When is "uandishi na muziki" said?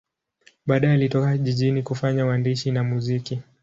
2.25-3.41